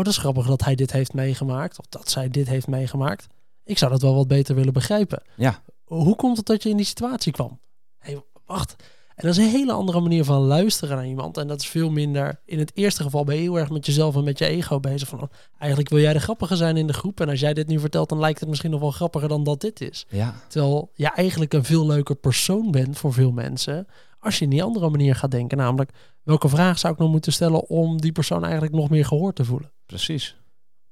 [0.02, 1.80] oh dat is grappig dat hij dit heeft meegemaakt.
[1.80, 3.28] Of dat zij dit heeft meegemaakt.
[3.64, 5.24] Ik zou dat wel wat beter willen begrijpen.
[5.36, 5.64] Ja.
[5.84, 7.60] Hoe komt het dat je in die situatie kwam?
[7.98, 8.76] Hé, hey, wacht.
[9.16, 11.38] En dat is een hele andere manier van luisteren naar iemand.
[11.38, 12.42] En dat is veel minder.
[12.46, 15.08] In het eerste geval ben je heel erg met jezelf en met je ego bezig.
[15.08, 17.20] Van, oh, eigenlijk wil jij de grappige zijn in de groep.
[17.20, 19.62] En als jij dit nu vertelt, dan lijkt het misschien nog wel grappiger dan dat
[19.62, 20.06] dit is.
[20.10, 20.36] Ja.
[20.48, 23.88] Terwijl je eigenlijk een veel leuker persoon bent voor veel mensen.
[24.20, 25.58] Als je in die andere manier gaat denken.
[25.58, 25.92] Namelijk,
[26.24, 29.46] welke vraag zou ik nog moeten stellen om die persoon eigenlijk nog meer gehoord te
[29.46, 29.72] voelen?
[29.92, 30.36] Precies.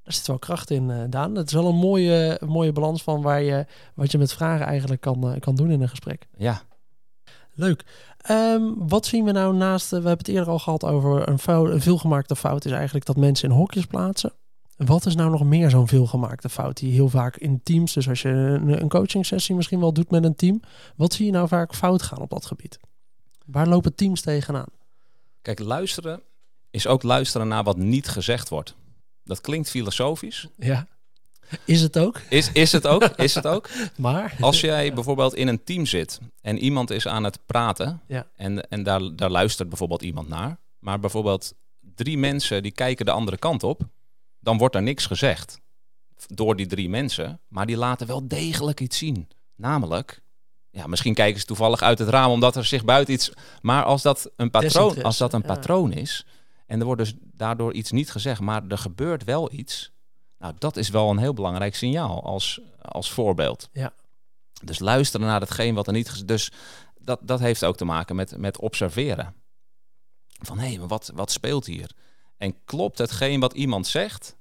[0.03, 1.35] Daar zit wel kracht in, uh, Daan.
[1.35, 4.65] Het is wel een mooie, een mooie balans van waar je, wat je met vragen
[4.65, 6.27] eigenlijk kan, uh, kan doen in een gesprek.
[6.37, 6.61] Ja.
[7.53, 7.85] Leuk.
[8.31, 11.39] Um, wat zien we nou naast, uh, we hebben het eerder al gehad over een,
[11.39, 14.33] fout, een veelgemaakte fout is eigenlijk dat mensen in hokjes plaatsen.
[14.77, 18.21] Wat is nou nog meer zo'n veelgemaakte fout die heel vaak in teams, dus als
[18.21, 20.61] je een, een coaching sessie misschien wel doet met een team,
[20.95, 22.79] wat zie je nou vaak fout gaan op dat gebied?
[23.45, 24.69] Waar lopen teams tegenaan?
[25.41, 26.21] Kijk, luisteren
[26.69, 28.75] is ook luisteren naar wat niet gezegd wordt.
[29.29, 30.47] Dat klinkt filosofisch.
[30.57, 30.87] Ja.
[31.65, 32.21] Is het ook?
[32.29, 33.03] Is, is het ook?
[33.03, 33.69] Is het ook?
[33.97, 38.27] Maar als jij bijvoorbeeld in een team zit en iemand is aan het praten ja.
[38.35, 41.53] en, en daar, daar luistert bijvoorbeeld iemand naar, maar bijvoorbeeld
[41.95, 43.81] drie mensen die kijken de andere kant op,
[44.39, 45.59] dan wordt er niks gezegd
[46.27, 49.27] door die drie mensen, maar die laten wel degelijk iets zien.
[49.55, 50.21] Namelijk,
[50.69, 53.31] ja, misschien kijken ze toevallig uit het raam omdat er zich buiten iets.
[53.61, 56.25] Maar als dat een patroon, als dat een patroon is
[56.69, 59.91] en er wordt dus daardoor iets niet gezegd, maar er gebeurt wel iets.
[60.37, 63.69] Nou, dat is wel een heel belangrijk signaal als, als voorbeeld.
[63.71, 63.93] Ja.
[64.63, 66.27] Dus luisteren naar hetgeen wat er niet gezegd.
[66.27, 66.51] Dus
[66.95, 69.35] dat, dat heeft ook te maken met, met observeren.
[70.27, 71.91] Van hé, hey, wat, wat speelt hier?
[72.37, 74.37] En klopt hetgeen wat iemand zegt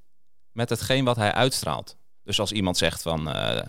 [0.53, 1.97] met hetgeen wat hij uitstraalt?
[2.23, 3.29] Dus als iemand zegt van.
[3.29, 3.61] Uh,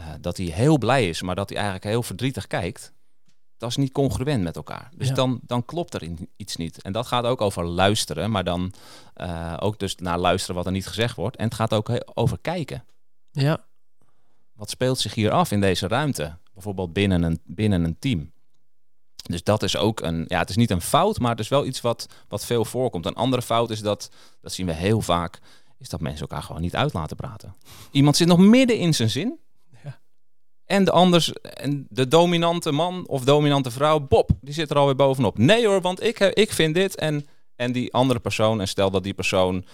[0.00, 2.92] uh, dat hij heel blij is, maar dat hij eigenlijk heel verdrietig kijkt,
[3.64, 4.90] dat is niet congruent met elkaar.
[4.96, 5.14] Dus Ja.
[5.14, 6.82] dan, dan klopt er in, iets niet.
[6.82, 8.72] En dat gaat ook over luisteren, maar dan
[9.16, 11.36] uh, ook dus naar luisteren wat er niet gezegd wordt.
[11.36, 12.84] En het gaat ook over kijken.
[13.30, 13.64] Ja,
[14.52, 16.36] Wat speelt zich hier af in deze ruimte?
[16.52, 18.32] Bijvoorbeeld binnen een, binnen een team.
[19.22, 21.66] Dus dat is ook een, ja, het is niet een fout, maar het is wel
[21.66, 23.06] iets wat, wat veel voorkomt.
[23.06, 25.38] Een andere fout is dat, dat zien we heel vaak,
[25.78, 27.54] is dat mensen elkaar gewoon niet uit laten praten.
[27.90, 29.38] Iemand zit nog midden in zijn zin.
[30.66, 34.96] En de anders, en de dominante man of dominante vrouw, Bob, die zit er alweer
[34.96, 35.38] bovenop.
[35.38, 36.94] Nee hoor, want ik, ik vind dit.
[36.94, 39.64] En, en die andere persoon, en stel dat die persoon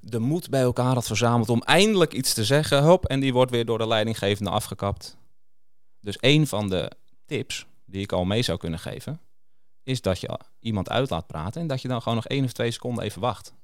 [0.00, 3.50] de moed bij elkaar had verzameld om eindelijk iets te zeggen, hop, en die wordt
[3.50, 5.16] weer door de leidinggevende afgekapt.
[6.00, 6.90] Dus een van de
[7.26, 9.20] tips die ik al mee zou kunnen geven,
[9.82, 12.52] is dat je iemand uit laat praten en dat je dan gewoon nog één of
[12.52, 13.54] twee seconden even wacht.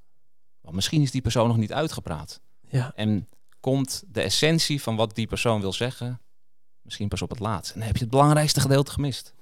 [0.60, 2.40] Want misschien is die persoon nog niet uitgepraat.
[2.68, 2.92] Ja.
[2.94, 3.28] En
[3.60, 6.20] komt de essentie van wat die persoon wil zeggen
[6.88, 7.72] misschien pas op het laatst.
[7.72, 9.34] En dan heb je het belangrijkste gedeelte gemist.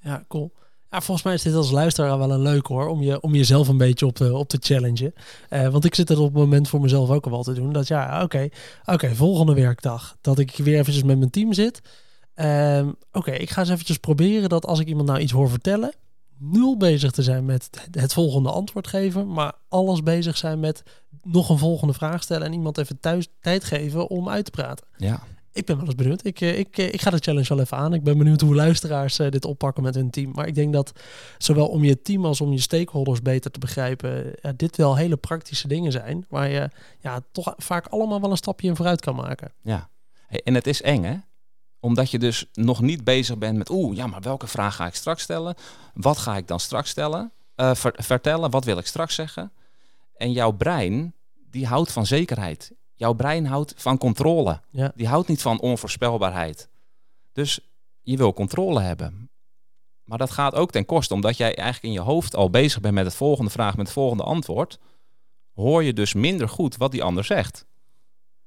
[0.00, 0.52] Ja, cool.
[0.90, 3.68] Ja, volgens mij is dit als luisteraar wel een leuk hoor, om, je, om jezelf
[3.68, 5.12] een beetje op te, op te challengen.
[5.48, 7.72] Eh, want ik zit er op het moment voor mezelf ook al wel te doen.
[7.72, 8.48] Dat ja, oké,
[8.84, 10.16] oké, volgende werkdag.
[10.20, 11.80] Dat ik weer eventjes met mijn team zit.
[12.34, 15.94] Ehm, oké, ik ga eens eventjes proberen dat als ik iemand nou iets hoor vertellen,
[16.38, 20.82] nul bezig te zijn met het volgende antwoord geven, maar alles bezig zijn met
[21.22, 24.86] nog een volgende vraag stellen en iemand even thuis tijd geven om uit te praten.
[24.96, 25.22] Ja.
[25.58, 26.24] Ik ben wel eens benieuwd.
[26.24, 27.94] Ik, eh, ik, eh, ik ga de challenge wel even aan.
[27.94, 30.30] Ik ben benieuwd hoe luisteraars eh, dit oppakken met hun team.
[30.34, 30.92] Maar ik denk dat
[31.38, 35.68] zowel om je team als om je stakeholders beter te begrijpen, dit wel hele praktische
[35.68, 36.26] dingen zijn.
[36.28, 39.52] Waar je ja, toch vaak allemaal wel een stapje in vooruit kan maken.
[39.62, 39.90] Ja.
[40.28, 41.16] En het is eng hè?
[41.80, 44.94] Omdat je dus nog niet bezig bent met, oeh, ja, maar welke vraag ga ik
[44.94, 45.54] straks stellen?
[45.94, 47.32] Wat ga ik dan straks stellen?
[47.94, 49.52] vertellen, wat wil ik straks zeggen?
[50.14, 51.14] En jouw brein,
[51.50, 52.72] die houdt van zekerheid.
[52.98, 54.60] Jouw brein houdt van controle.
[54.70, 54.92] Ja.
[54.94, 56.68] Die houdt niet van onvoorspelbaarheid.
[57.32, 57.60] Dus
[58.02, 59.30] je wil controle hebben.
[60.04, 62.94] Maar dat gaat ook ten koste, omdat jij eigenlijk in je hoofd al bezig bent
[62.94, 64.78] met het volgende vraag, met het volgende antwoord,
[65.54, 67.66] hoor je dus minder goed wat die ander zegt.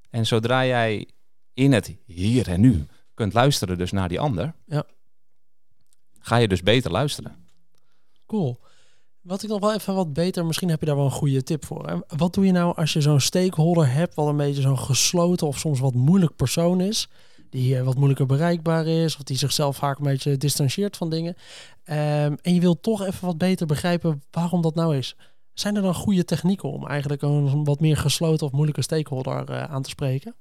[0.09, 1.07] En zodra jij
[1.53, 4.85] in het hier en nu kunt luisteren dus naar die ander, ja.
[6.19, 7.47] ga je dus beter luisteren.
[8.25, 8.59] Cool.
[9.21, 11.65] Wat ik nog wel even wat beter, misschien heb je daar wel een goede tip
[11.65, 11.87] voor.
[11.87, 11.95] Hè?
[12.17, 15.59] Wat doe je nou als je zo'n stakeholder hebt, wat een beetje zo'n gesloten of
[15.59, 17.09] soms wat moeilijk persoon is,
[17.49, 21.35] die eh, wat moeilijker bereikbaar is, of die zichzelf vaak een beetje distancieert van dingen.
[21.85, 25.15] Um, en je wilt toch even wat beter begrijpen waarom dat nou is.
[25.53, 29.63] Zijn er dan goede technieken om eigenlijk een wat meer gesloten of moeilijke stakeholder uh,
[29.63, 30.35] aan te spreken?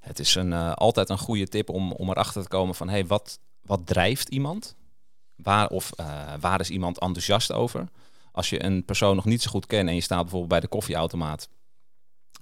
[0.00, 3.06] Het is een, uh, altijd een goede tip om, om erachter te komen van hey,
[3.06, 4.76] wat, wat drijft iemand?
[5.42, 7.88] Waar, of uh, waar is iemand enthousiast over?
[8.32, 10.68] Als je een persoon nog niet zo goed kent en je staat bijvoorbeeld bij de
[10.68, 11.48] koffieautomaat.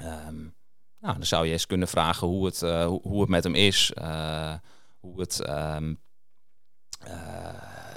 [0.03, 0.55] Um,
[1.01, 3.55] nou, dan zou je eens kunnen vragen hoe het, uh, hoe, hoe, het met hem
[3.55, 3.93] is.
[3.99, 4.55] Uh,
[5.01, 5.49] hoe het.
[5.49, 5.99] Um,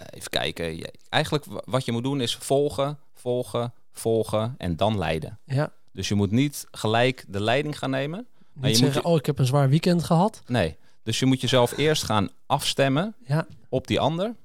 [0.09, 0.77] even kijken.
[0.77, 5.39] Ja, eigenlijk wat je moet doen is volgen, volgen, volgen en dan leiden.
[5.45, 5.71] Ja.
[5.91, 8.27] Dus je moet niet gelijk de leiding gaan nemen.
[8.53, 9.09] Niet je zeggen, moet je...
[9.09, 10.41] oh, ik heb een zwaar weekend gehad.
[10.47, 10.77] Nee.
[11.03, 13.47] Dus je moet jezelf eerst gaan afstemmen ja.
[13.69, 14.35] op die ander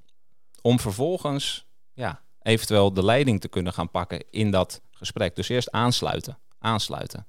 [0.66, 5.37] om vervolgens ja, eventueel de leiding te kunnen gaan pakken in dat gesprek.
[5.37, 6.38] Dus eerst aansluiten.
[6.59, 7.27] Aansluiten.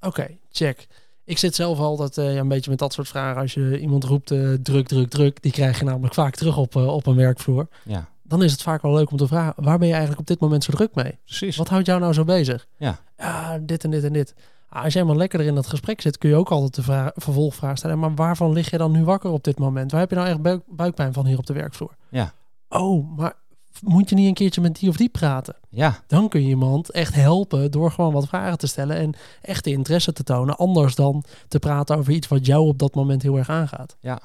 [0.00, 0.86] Oké, check.
[1.24, 3.40] Ik zit zelf altijd uh, een beetje met dat soort vragen.
[3.40, 6.74] Als je iemand roept uh, druk, druk, druk, die krijg je namelijk vaak terug op,
[6.74, 7.68] uh, op een werkvloer.
[7.84, 8.08] Ja.
[8.22, 10.40] Dan is het vaak wel leuk om te vragen, waar ben je eigenlijk op dit
[10.40, 11.18] moment zo druk mee?
[11.24, 11.56] Precies.
[11.56, 12.66] Wat houdt jou nou zo bezig?
[12.76, 12.98] Ja.
[13.16, 14.34] Ja, dit en dit en dit.
[14.72, 17.10] Ah, als jij maar lekker in dat gesprek zit, kun je ook altijd de vraag,
[17.14, 17.98] vervolgvraag stellen.
[17.98, 19.90] Maar waarvan lig je dan nu wakker op dit moment?
[19.90, 21.96] Waar heb je nou echt buik, buikpijn van hier op de werkvloer?
[22.08, 22.32] Ja.
[22.68, 23.34] Oh, maar
[23.82, 25.56] moet je niet een keertje met die of die praten?
[25.68, 25.98] Ja.
[26.06, 30.12] Dan kun je iemand echt helpen door gewoon wat vragen te stellen en echte interesse
[30.12, 30.56] te tonen.
[30.56, 33.96] Anders dan te praten over iets wat jou op dat moment heel erg aangaat.
[34.00, 34.20] Ja.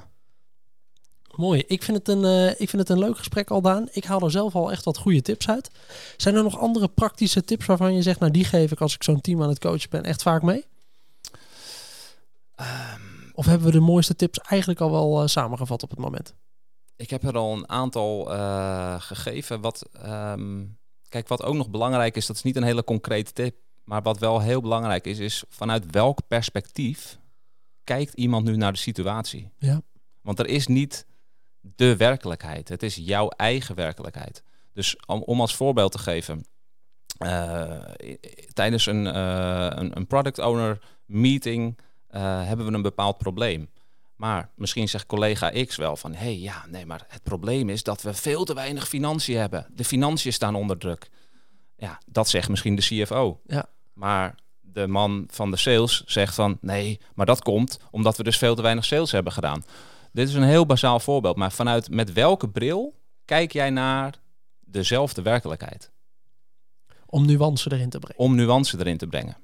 [1.36, 1.62] Mooi.
[1.66, 3.88] Ik vind, het een, uh, ik vind het een leuk gesprek al, Daan.
[3.92, 5.70] Ik haal er zelf al echt wat goede tips uit.
[6.16, 8.20] Zijn er nog andere praktische tips waarvan je zegt...
[8.20, 10.64] nou, die geef ik als ik zo'n team aan het coachen ben echt vaak mee?
[12.60, 16.34] Um, of hebben we de mooiste tips eigenlijk al wel uh, samengevat op het moment?
[16.96, 19.60] Ik heb er al een aantal uh, gegeven.
[19.60, 22.26] Wat, um, kijk, wat ook nog belangrijk is...
[22.26, 23.56] dat is niet een hele concrete tip...
[23.84, 25.18] maar wat wel heel belangrijk is...
[25.18, 27.18] is vanuit welk perspectief
[27.84, 29.50] kijkt iemand nu naar de situatie?
[29.58, 29.82] Ja.
[30.20, 31.06] Want er is niet
[31.76, 32.68] de werkelijkheid.
[32.68, 34.42] Het is jouw eigen werkelijkheid.
[34.72, 36.44] Dus om, om als voorbeeld te geven,
[37.18, 37.78] uh,
[38.52, 41.78] tijdens een, uh, een, een, product owner meeting
[42.10, 43.70] uh, hebben we een bepaald probleem.
[44.16, 47.82] Maar misschien zegt collega X wel van, hé hey, ja, nee, maar het probleem is
[47.82, 49.66] dat we veel te weinig financiën hebben.
[49.74, 51.10] De financiën staan onder druk.
[51.76, 53.40] Ja, dat zegt misschien de CFO.
[53.46, 53.66] Ja.
[53.92, 58.38] Maar de man van de sales zegt van, nee, maar dat komt omdat we dus
[58.38, 59.64] veel te weinig sales hebben gedaan.
[60.16, 64.20] Dit is een heel basaal voorbeeld, maar vanuit met welke bril kijk jij naar
[64.60, 65.90] dezelfde werkelijkheid?
[67.06, 68.22] Om nuance erin te brengen.
[68.22, 69.36] Om nuance erin te brengen.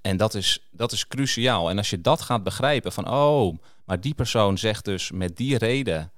[0.00, 1.70] En dat is, dat is cruciaal.
[1.70, 5.58] En als je dat gaat begrijpen van, oh, maar die persoon zegt dus met die
[5.58, 6.12] reden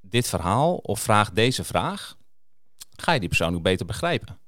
[0.00, 2.16] dit verhaal of vraagt deze vraag,
[2.96, 4.38] ga je die persoon ook beter begrijpen.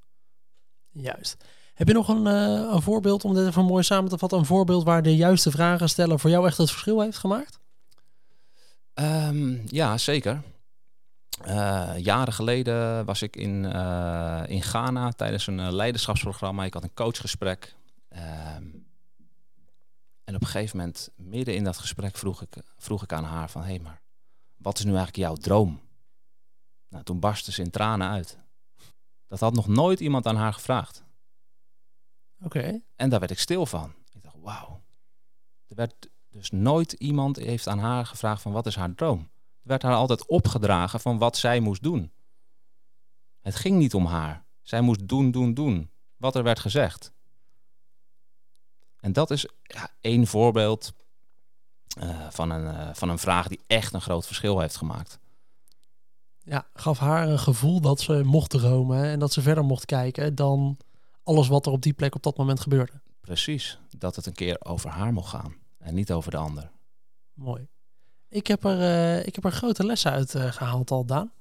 [0.91, 1.37] Juist.
[1.73, 4.45] Heb je nog een, uh, een voorbeeld, om dit even mooi samen te vatten, een
[4.45, 7.63] voorbeeld waar de juiste vragen stellen voor jou echt het verschil heeft gemaakt?
[8.99, 10.41] Um, ja, zeker.
[11.45, 16.63] Uh, jaren geleden was ik in, uh, in Ghana tijdens een uh, leiderschapsprogramma.
[16.63, 17.75] Ik had een coachgesprek.
[18.09, 18.87] Um,
[20.23, 23.49] en op een gegeven moment, midden in dat gesprek, vroeg ik, vroeg ik aan haar
[23.49, 23.61] van...
[23.61, 24.01] hé, hey, maar
[24.55, 25.81] wat is nu eigenlijk jouw droom?
[26.89, 28.37] Nou, toen barstte ze in tranen uit.
[29.27, 31.03] Dat had nog nooit iemand aan haar gevraagd.
[32.43, 32.81] Oké.
[32.95, 33.93] En daar werd ik stil van.
[34.11, 34.81] Ik dacht, wauw.
[35.67, 39.19] Er werd dus nooit iemand heeft aan haar gevraagd van wat is haar droom.
[39.19, 42.11] Er werd haar altijd opgedragen van wat zij moest doen.
[43.41, 44.45] Het ging niet om haar.
[44.61, 45.89] Zij moest doen, doen, doen.
[46.17, 47.11] Wat er werd gezegd.
[48.99, 50.93] En dat is ja, één voorbeeld
[51.99, 55.19] eh, van, een, eh, van een vraag die echt een groot verschil heeft gemaakt.
[56.43, 60.35] Ja, gaf haar een gevoel dat ze mocht dromen en dat ze verder mocht kijken
[60.35, 60.77] dan
[61.23, 63.01] alles wat er op die plek op dat moment gebeurde.
[63.21, 66.69] Precies, dat het een keer over haar mocht gaan en niet over de ander.
[67.33, 67.67] Mooi.
[68.29, 71.31] Ik heb er, eh, ik heb er grote lessen uit eh, gehaald al, Daan.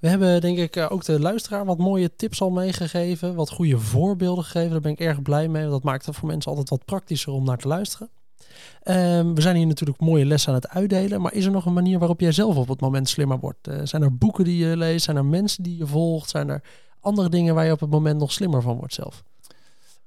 [0.00, 3.78] We hebben denk ik eh, ook de luisteraar wat mooie tips al meegegeven, wat goede
[3.78, 4.70] voorbeelden gegeven.
[4.70, 7.32] Daar ben ik erg blij mee, want dat maakt het voor mensen altijd wat praktischer
[7.32, 8.10] om naar te luisteren.
[8.82, 11.72] Ehm, we zijn hier natuurlijk mooie lessen aan het uitdelen, maar is er nog een
[11.72, 13.68] manier waarop jij zelf op het moment slimmer wordt?
[13.82, 15.04] Zijn er boeken die je leest?
[15.04, 16.30] Zijn er mensen die je volgt?
[16.30, 16.62] Zijn er
[17.00, 19.24] andere dingen waar je op het moment nog slimmer van wordt zelf?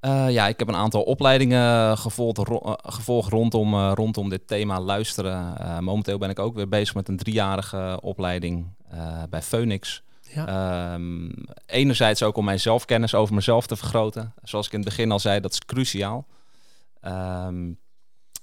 [0.02, 4.48] Eh, ja, ik heb een aantal opleidingen gevolgd, ro- eh, gevolgd rondom, eh, rondom dit
[4.48, 5.56] thema luisteren.
[5.84, 8.76] Momenteel ben ik ook weer bezig met een driejarige opleiding
[9.30, 10.04] bij Phoenix.
[10.34, 10.48] Ja,
[10.94, 11.30] Ehm,
[11.66, 14.34] enerzijds ook om mijn zelfkennis over mezelf te vergroten.
[14.44, 16.28] Zoals ik in het begin al zei, dat is cruciaal.
[17.02, 17.68] Ehm,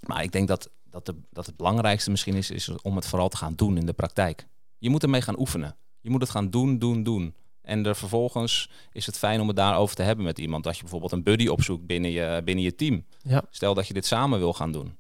[0.06, 3.28] maar ik denk dat, dat, de, dat het belangrijkste misschien is, is om het vooral
[3.28, 4.46] te gaan doen in de praktijk.
[4.78, 5.76] Je moet ermee gaan oefenen.
[6.00, 7.34] Je moet het gaan doen, doen, doen.
[7.68, 10.64] En er vervolgens is het fijn om het daarover te hebben met iemand.
[10.64, 13.04] Dat je bijvoorbeeld een buddy opzoekt binnen je, binnen je team.
[13.22, 14.98] ja, Stel dat je dit samen wil gaan doen.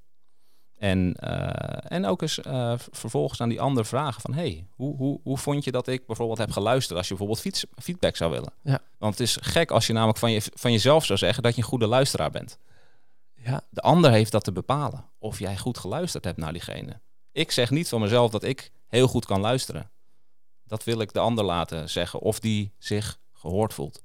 [0.78, 4.34] En, eh, en ook eens eh, vervolgens aan die ander vragen van...
[4.34, 6.98] hey, hoe, hoe, hoe vond je dat ik bijvoorbeeld heb geluisterd...
[6.98, 8.52] als je bijvoorbeeld feedback zou willen?
[8.62, 8.80] Ja.
[8.98, 11.42] Want het is gek als je namelijk van, je, van jezelf zou zeggen...
[11.42, 12.58] dat je een goede luisteraar bent.
[13.34, 15.04] ja, De ander heeft dat te bepalen.
[15.18, 17.00] Of jij goed geluisterd hebt naar diegene.
[17.32, 19.90] Ik zeg niet van mezelf dat ik heel goed kan luisteren.
[20.68, 22.20] Dat wil ik de ander laten zeggen.
[22.20, 24.02] Of die zich gehoord voelt.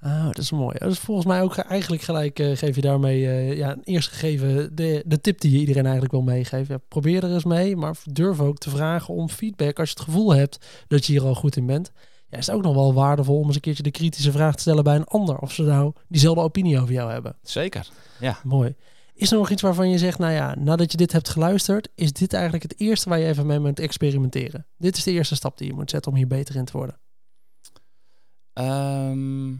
[0.00, 0.78] Ah, dat is mooi.
[0.78, 4.08] Dat is volgens mij ook eigenlijk gelijk eh, geef je daarmee eh, ja, een eerst
[4.08, 6.74] gegeven de, de tip die je iedereen eigenlijk wil meegeven.
[6.74, 10.04] Ja, probeer er eens mee, maar durf ook te vragen om feedback als je het
[10.04, 11.92] gevoel hebt dat je hier al goed in bent.
[12.28, 14.60] Ja, is het ook nog wel waardevol om eens een keertje de kritische vraag te
[14.60, 15.38] stellen bij een ander.
[15.38, 17.36] Of ze nou diezelfde opinie over jou hebben.
[17.42, 17.88] Zeker.
[18.20, 18.38] Ja.
[18.44, 18.74] Mooi.
[19.20, 22.12] Is er nog iets waarvan je zegt, nou ja, nadat je dit hebt geluisterd, is
[22.12, 24.66] dit eigenlijk het eerste waar je even mee moet experimenteren?
[24.76, 27.00] Dit is de eerste stap die je moet zetten om hier beter in te worden.
[28.52, 29.54] Ehm,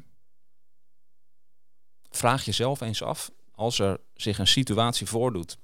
[2.11, 5.59] vraag jezelf eens af, als er zich een situatie voordoet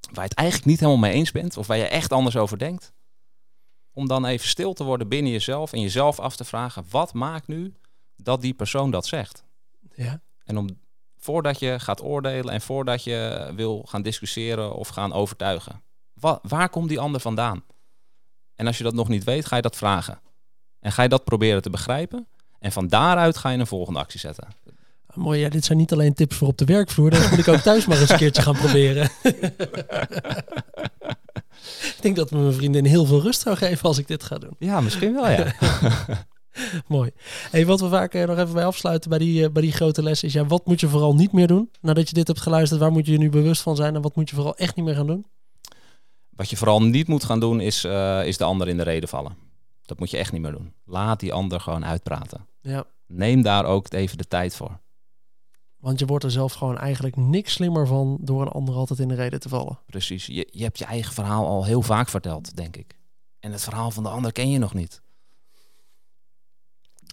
[0.00, 2.58] waar je het eigenlijk niet helemaal mee eens bent, of waar je echt anders over
[2.58, 2.92] denkt,
[3.92, 7.46] om dan even stil te worden binnen jezelf en jezelf af te vragen, wat maakt
[7.46, 7.74] nu
[8.16, 9.44] dat die persoon dat zegt?
[9.94, 10.84] Ja, En om
[11.18, 15.82] voordat je gaat oordelen en voordat je wil gaan discussiëren of gaan overtuigen,
[16.14, 17.64] wa- waar komt die ander vandaan?
[18.54, 20.20] En als je dat nog niet weet, ga je dat vragen.
[20.80, 22.26] En ga je dat proberen te begrijpen.
[22.58, 24.48] En van daaruit ga je een volgende actie zetten.
[25.14, 27.10] Mooi, ja, dit zijn niet alleen tips voor op de werkvloer.
[27.10, 29.10] Dat moet ik ook thuis maar eens een keertje gaan proberen.
[31.96, 34.38] ik denk dat me mijn vriendin heel veel rust zou geven als ik dit ga
[34.38, 34.56] doen.
[34.58, 35.54] Ja, misschien wel ja.
[36.88, 37.10] Mooi.
[37.50, 40.02] Hey, wat we vaak eh, nog even bij afsluiten bij die, eh, bij die grote
[40.02, 40.32] les is...
[40.32, 41.70] Ja, wat moet je vooral niet meer doen?
[41.80, 43.94] Nadat je dit hebt geluisterd, waar moet je je nu bewust van zijn?
[43.94, 45.26] En wat moet je vooral echt niet meer gaan doen?
[46.30, 49.08] Wat je vooral niet moet gaan doen, is, eh, is de ander in de reden
[49.08, 49.36] vallen.
[49.82, 50.72] Dat moet je echt niet meer doen.
[50.84, 52.46] Laat die ander gewoon uitpraten.
[52.60, 54.80] Ja, Neem daar ook even de tijd voor.
[55.76, 58.18] want je wordt er zelf gewoon eigenlijk niks slimmer van...
[58.20, 59.78] door een ander altijd in de reden te vallen.
[59.86, 60.26] Precies.
[60.26, 62.98] Je, je hebt je eigen verhaal al heel vaak verteld, denk ik.
[63.40, 65.02] En het verhaal van de ander ken je nog niet.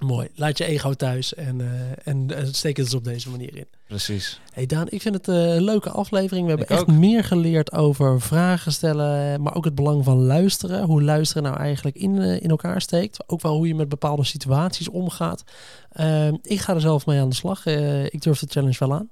[0.06, 0.28] Mooi.
[0.36, 1.68] Laat je ego thuis en, eh,
[2.14, 3.66] en eh, steek het dus op deze manier in.
[3.88, 4.40] Precies.
[4.54, 6.44] Hey Daan, ik vind het eh, een leuke aflevering.
[6.44, 6.96] We hebben Ik echt ook.
[6.96, 10.84] meer geleerd over vragen stellen, maar ook het belang van luisteren.
[10.84, 13.30] Hoe luisteren nou eigenlijk in, in elkaar steekt.
[13.30, 15.44] Ook wel hoe je met bepaalde situaties omgaat.
[15.92, 17.66] Ehm, ik ga er zelf mee aan de slag.
[17.66, 19.10] Ik durf de challenge wel aan.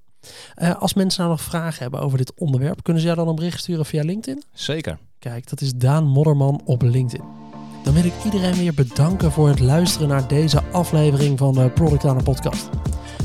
[0.80, 3.60] Als mensen nou nog vragen hebben over dit onderwerp, kunnen ze jou dan een bericht
[3.60, 4.44] sturen via LinkedIn?
[4.54, 4.98] Zeker.
[5.20, 7.41] Kijk, dat is Daan Modderman op LinkedIn.
[7.84, 12.06] Dan wil ik iedereen weer bedanken voor het luisteren naar deze aflevering van de Product
[12.06, 12.70] Owner Podcast.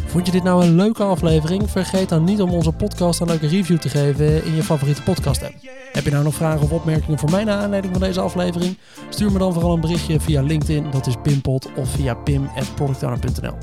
[0.07, 1.71] Vond je dit nou een leuke aflevering?
[1.71, 5.43] Vergeet dan niet om onze podcast een leuke review te geven in je favoriete podcast
[5.43, 5.55] app.
[5.93, 8.79] Heb je nou nog vragen of opmerkingen voor mij naar aanleiding van deze aflevering?
[9.09, 13.57] Stuur me dan vooral een berichtje via LinkedIn, dat is Pimpot, of via pim.productowner.nl.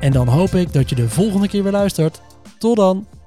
[0.00, 2.20] En dan hoop ik dat je de volgende keer weer luistert.
[2.58, 3.19] Tot dan!